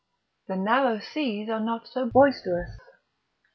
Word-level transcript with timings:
The 0.47 0.55
narrow 0.55 0.97
seas 0.97 1.47
are 1.47 1.59
not 1.59 1.87
so 1.87 2.09
boisterous. 2.09 2.71